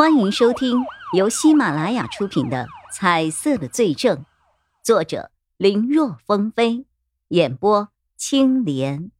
[0.00, 4.16] 欢迎收听由喜马拉雅出品的《彩色的罪证》，
[4.82, 6.86] 作者林若风飞，
[7.28, 9.12] 演播青莲。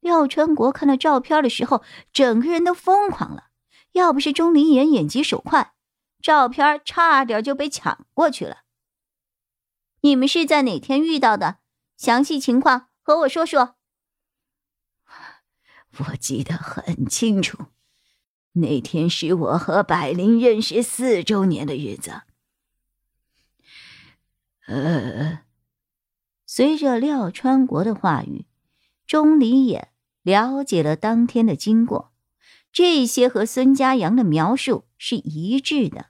[0.00, 3.48] 廖川国看到照片的时候，整个人都疯狂了。
[3.92, 5.74] 要不是钟离言眼疾手快，
[6.22, 8.60] 照片差点就被抢过去了。
[10.00, 11.58] 你们是在哪天遇到的？
[11.98, 13.76] 详细情况和我说说。
[16.08, 17.66] 我记得很清楚。
[18.52, 22.22] 那天是我和百灵认识四周年的日子。
[24.66, 25.40] 呃，
[26.46, 28.46] 随着廖川国的话语，
[29.06, 29.88] 钟离眼
[30.22, 32.12] 了解了当天的经过，
[32.72, 36.06] 这些和孙家阳的描述是一致的。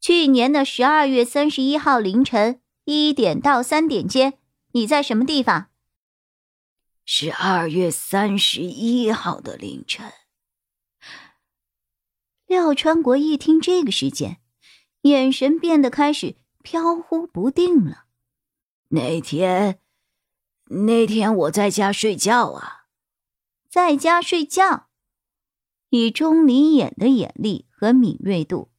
[0.00, 4.34] 去年的十二月三十一号凌晨一点到三点间，
[4.72, 5.70] 你在什么地方？
[7.04, 10.12] 十二月三十一号的凌晨。
[12.48, 14.38] 廖川国一听这个时间，
[15.02, 18.06] 眼神变得开始飘忽不定了。
[18.88, 19.80] 那天，
[20.68, 22.86] 那天我在家睡觉啊，
[23.68, 24.86] 在家睡觉。
[25.90, 28.70] 以钟离眼的眼力和敏锐度，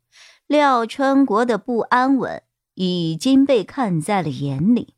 [0.47, 2.41] 廖川国的不安稳
[2.73, 4.95] 已经被看在了眼里。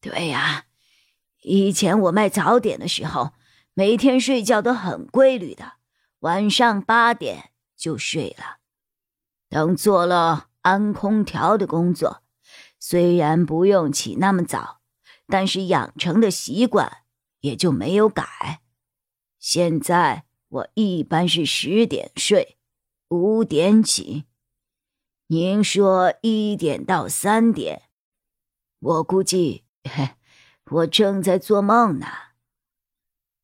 [0.00, 0.66] 对呀，
[1.42, 3.32] 以前我卖早点的时候，
[3.74, 5.72] 每天睡觉都很规律的，
[6.20, 7.50] 晚上八点。
[7.76, 8.58] 就睡了。
[9.48, 12.22] 等做了安空调的工作，
[12.80, 14.80] 虽然不用起那么早，
[15.26, 17.04] 但是养成的习惯
[17.40, 18.62] 也就没有改。
[19.38, 22.58] 现在我一般是十点睡，
[23.08, 24.24] 五点起。
[25.28, 27.82] 您说一点到三点，
[28.80, 29.64] 我估计
[30.70, 32.06] 我正在做梦呢。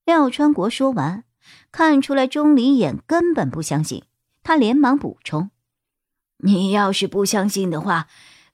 [0.05, 1.25] 廖川国说完，
[1.71, 4.05] 看出来钟离眼根本不相信。
[4.43, 5.51] 他连忙补充
[6.39, 8.09] ：“你要是不相信的话，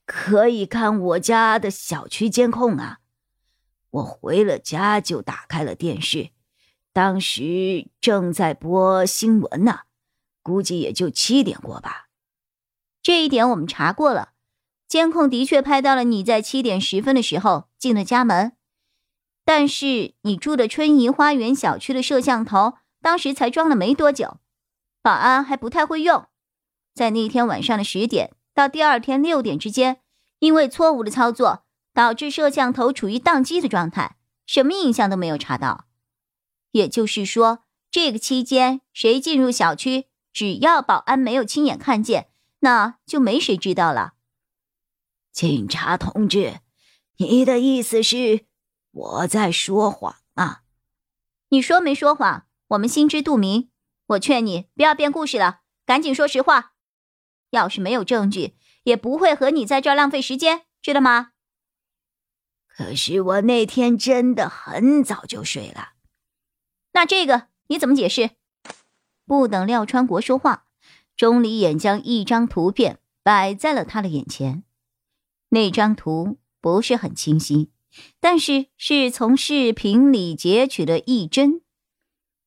[0.04, 2.98] 可以看我家的小区监控啊。
[3.90, 6.30] 我回了家就打开了电视，
[6.92, 9.80] 当时正在播新闻呢，
[10.42, 12.08] 估计也就七点过吧。
[13.02, 14.32] 这一点我们查过了，
[14.86, 18.52] 监控的确拍到了你在七点十分的时候进了家门，
[19.44, 24.38] 但是你住的春怡花园小区的摄像头当时才装了没多久。”
[25.02, 26.26] 保安还不太会用，
[26.94, 30.02] 在那天晚上的十点到第二天六点之间，
[30.40, 31.64] 因为错误的操作，
[31.94, 34.16] 导致摄像头处于宕机的状态，
[34.46, 35.86] 什么影像都没有查到。
[36.72, 42.28] 也就是说，这个期间谁进入小区，只要保安没有亲眼看见，
[42.60, 44.14] 那就没谁知道了。
[45.32, 46.60] 警察同志，
[47.16, 48.44] 你的意思是
[48.90, 50.62] 我在说谎啊？
[51.50, 53.70] 你说没说谎，我们心知肚明。
[54.08, 56.72] 我劝你不要编故事了，赶紧说实话。
[57.50, 61.32] 要是没有证据，也不会和你在这儿浪费时间，知道吗？
[62.66, 65.94] 可是我那天真的很早就睡了。
[66.92, 68.30] 那这个你怎么解释？
[69.26, 70.64] 不等廖川国说话，
[71.14, 74.64] 钟离眼将一张图片摆在了他的眼前。
[75.50, 77.70] 那张图不是很清晰，
[78.20, 81.60] 但是是从视频里截取的一帧，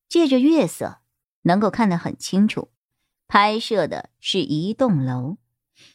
[0.08, 1.01] 借着月色。
[1.42, 2.70] 能够看得很清楚，
[3.28, 5.36] 拍摄的是一栋楼，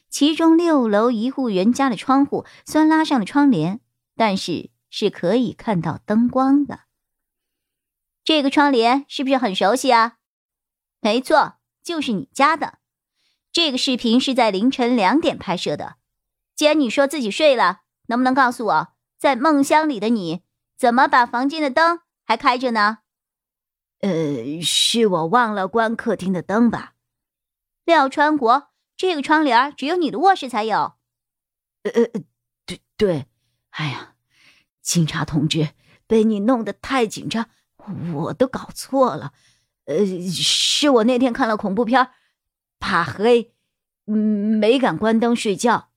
[0.08, 3.80] 其中六楼一户人家的窗户虽然拉上了窗帘，
[4.16, 6.80] 但是是可以看到灯光的。
[8.24, 10.18] 这个窗帘是不是很熟悉啊？
[11.00, 12.78] 没错，就是你家的。
[13.52, 15.96] 这个视频是在凌晨两点拍摄的。
[16.54, 18.88] 既然你说自己睡了，能不能告诉我，
[19.18, 20.42] 在梦乡里的你
[20.76, 22.98] 怎么把房间的灯还开着呢？
[24.00, 26.94] 呃，是我忘了关客厅的灯吧？
[27.84, 30.94] 廖川国，这个窗帘只有你的卧室才有。
[31.82, 32.22] 呃呃，
[32.64, 33.26] 对对，
[33.70, 34.14] 哎呀，
[34.82, 35.70] 警察同志，
[36.06, 37.48] 被你弄得太紧张，
[38.14, 39.32] 我都搞错了。
[39.86, 42.10] 呃，是我那天看了恐怖片，
[42.78, 43.54] 怕黑，
[44.06, 44.16] 嗯
[44.58, 45.90] 没敢关灯睡觉。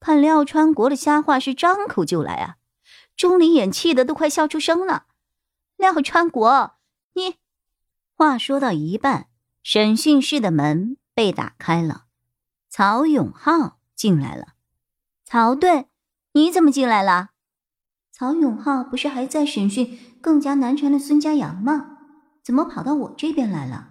[0.00, 2.56] 看廖川国的瞎话是张口就来啊！
[3.16, 5.06] 钟离眼气得都快笑出声了。
[5.76, 6.76] 廖川国。
[8.22, 9.26] 你话说到一半，
[9.64, 12.04] 审讯室的门被打开了，
[12.70, 14.54] 曹永浩进来了。
[15.24, 15.88] 曹队，
[16.34, 17.30] 你怎么进来了？
[18.12, 21.98] 曹永浩不是还在审讯更加难缠的孙家阳吗？
[22.44, 23.88] 怎么跑到我这边来了？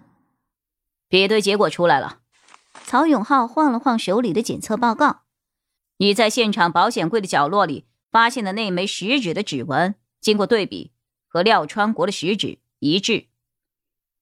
[1.09, 2.21] 比对结果出来了。
[2.85, 5.23] 曹永浩晃了晃手里的检测报告，
[5.97, 10.93] 你在现场保险柜的角落里发现的那枚食指的指纹，经过对比，
[11.27, 12.59] 和廖川国的食指。
[12.79, 13.27] 一致，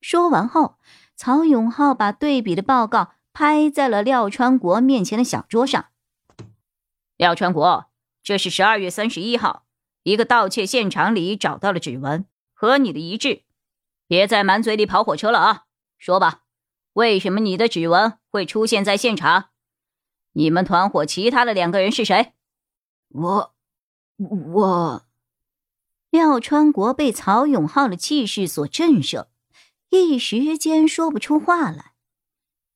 [0.02, 0.78] 说完后，
[1.16, 5.86] 曹永浩把对比的报告拍在了廖川国面前的小桌上。
[7.18, 7.86] 廖川国，
[8.24, 9.66] 这是十二月三十一号
[10.04, 13.44] 一个盗窃现场里找到了指纹，和你的一致。
[14.08, 15.66] 别再满嘴里跑火车了啊！
[15.98, 16.42] 说吧，
[16.94, 19.50] 为什么你的指纹会出现在现场？
[20.34, 22.34] 你们团伙其他的两个人是谁？
[23.10, 23.54] 我，
[24.18, 25.06] 我。
[26.10, 29.28] 廖川国被曹永浩的气势所震慑，
[29.90, 31.94] 一时间说不出话来。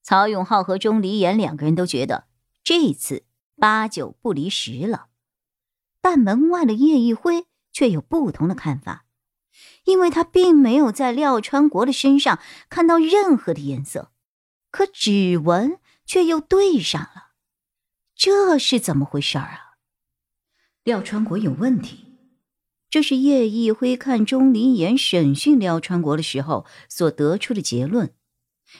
[0.01, 2.27] 曹永浩和钟离言两个人都觉得
[2.63, 3.25] 这次
[3.55, 5.07] 八九不离十了，
[6.01, 9.05] 但门外的叶一辉却有不同的看法，
[9.85, 12.39] 因为他并没有在廖川国的身上
[12.69, 14.11] 看到任何的颜色，
[14.71, 17.31] 可指纹却又对上了，
[18.15, 19.77] 这是怎么回事儿啊？
[20.83, 22.12] 廖川国有问题。
[22.93, 28.13] 这是叶一辉看钟离言审讯廖川国的时候所得出的结论。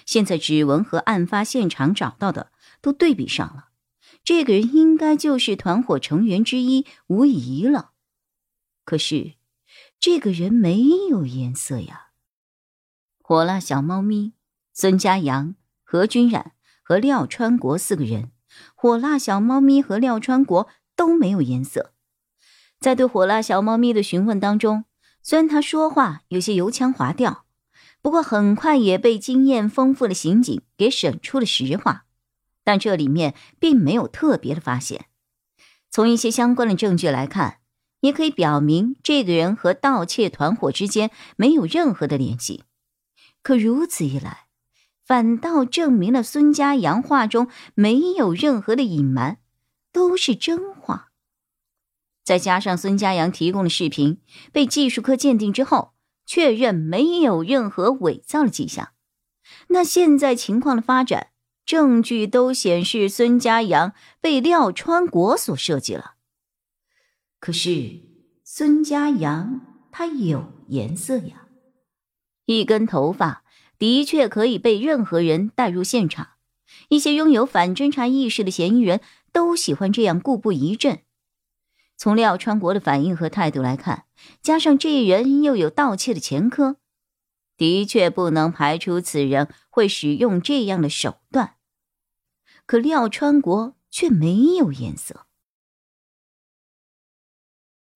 [0.06, 3.70] 现在指纹和案发现场找到的都对比上了，
[4.24, 7.94] 这个人应该就是团伙成员之一，无疑了。
[8.86, 9.34] 可是，
[10.00, 12.10] 这个人没有颜色呀。
[13.18, 14.34] 火辣小猫咪、
[14.76, 16.52] 孙家阳、何君染
[16.84, 18.30] 和廖川国四个人，
[18.76, 21.93] 火辣小猫咪和廖川国都没有颜色。
[22.84, 24.84] 在对火辣小猫咪的询问当中，
[25.22, 27.46] 虽然他说话有些油腔滑调，
[28.02, 32.04] 不过很快也被经验丰富的刑警给审出了实话。
[32.66, 35.06] 但这里面并没有特别的发现。
[35.92, 37.60] 从一些相关的证据来看，
[38.02, 42.66] 也可以表明这个人和盗窃团伙之间没有任何的联系。
[43.42, 44.48] 可如此一来，
[45.06, 49.38] 反倒证明了孙家阳话中没有任何的隐瞒，
[49.94, 51.12] 都是真话。
[52.24, 54.20] 再加上孙家阳提供的视频
[54.52, 55.94] 被技术科鉴定之后，
[56.26, 58.94] 确认没有任何伪造的迹象，
[59.68, 61.28] 那现在情况的发展，
[61.66, 66.14] 证据都显示孙家阳被廖川国所设计了。
[67.40, 68.00] 可是
[68.46, 69.60] 孙家阳
[69.92, 71.48] 他有颜色呀，
[72.46, 73.44] 一根头发
[73.78, 76.30] 的确可以被任何人带入现场，
[76.88, 79.02] 一些拥有反侦查意识的嫌疑人
[79.34, 81.02] 都喜欢这样故布疑阵。
[82.04, 84.04] 从廖川国的反应和态度来看，
[84.42, 86.76] 加上这人又有盗窃的前科，
[87.56, 91.56] 的确不能排除此人会使用这样的手段。
[92.66, 95.28] 可廖川国却没有颜色。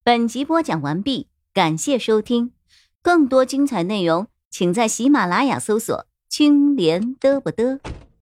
[0.06, 2.53] 本集播讲完毕，感谢收听，
[3.01, 7.81] 更多精彩内容，请在喜马拉雅搜索“青莲嘚不嘚”。